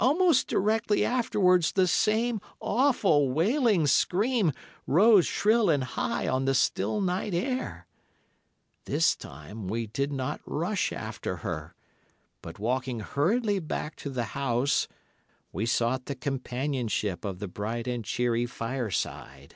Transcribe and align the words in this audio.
Almost 0.00 0.48
directly 0.48 1.04
afterwards, 1.04 1.70
the 1.70 1.86
same 1.86 2.40
awful, 2.58 3.30
wailing 3.30 3.86
scream 3.86 4.50
rose 4.88 5.24
shrill 5.24 5.70
and 5.70 5.84
high 5.84 6.26
on 6.26 6.46
the 6.46 6.54
still 6.56 7.00
night 7.00 7.32
air. 7.32 7.86
This 8.86 9.14
time 9.14 9.68
we 9.68 9.86
did 9.86 10.10
not 10.10 10.40
rush 10.44 10.92
after 10.92 11.36
her, 11.46 11.76
but, 12.42 12.58
walking 12.58 12.98
hurriedly 12.98 13.60
back 13.60 13.94
to 13.98 14.10
the 14.10 14.24
house, 14.34 14.88
we 15.52 15.64
sought 15.64 16.06
the 16.06 16.16
companionship 16.16 17.24
of 17.24 17.38
the 17.38 17.46
bright 17.46 17.86
and 17.86 18.04
cheery 18.04 18.46
fireside. 18.46 19.54